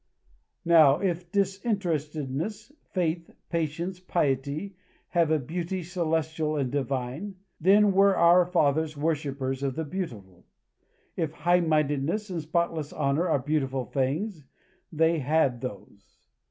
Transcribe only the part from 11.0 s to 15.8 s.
If high mindedness and spotless honor are beautiful things, they had